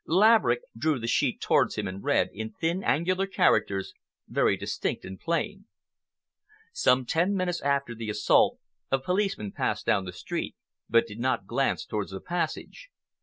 Laverick 0.07 0.61
drew 0.75 0.97
the 0.97 1.05
sheet 1.05 1.39
towards 1.41 1.75
him 1.75 1.87
and 1.87 2.03
read, 2.03 2.29
in 2.33 2.53
thin, 2.53 2.83
angular 2.83 3.27
characters, 3.27 3.93
very 4.27 4.57
distinct 4.57 5.05
and 5.05 5.19
plain: 5.19 5.65
Some 6.73 7.05
ten 7.05 7.35
minutes 7.35 7.61
after 7.61 7.93
the 7.93 8.09
assault, 8.09 8.57
a 8.89 8.97
policeman 8.97 9.51
passed 9.51 9.85
down 9.85 10.05
the 10.05 10.11
street 10.11 10.55
but 10.89 11.05
did 11.05 11.19
not 11.19 11.45
glance 11.45 11.85
toward 11.85 12.09
the 12.09 12.19
passage. 12.19 12.89